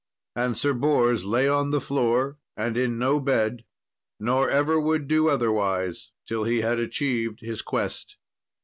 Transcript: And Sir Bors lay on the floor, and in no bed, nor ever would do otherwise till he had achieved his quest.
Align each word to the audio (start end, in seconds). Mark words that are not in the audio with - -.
And 0.35 0.57
Sir 0.57 0.73
Bors 0.73 1.25
lay 1.25 1.47
on 1.47 1.69
the 1.69 1.79
floor, 1.79 2.39
and 2.57 2.75
in 2.75 2.97
no 2.97 3.19
bed, 3.19 3.65
nor 4.19 4.49
ever 4.49 4.79
would 4.81 5.07
do 5.07 5.29
otherwise 5.29 6.09
till 6.27 6.43
he 6.43 6.61
had 6.61 6.79
achieved 6.79 7.41
his 7.41 7.61
quest. 7.61 8.17